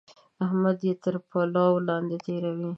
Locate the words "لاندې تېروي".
1.87-2.67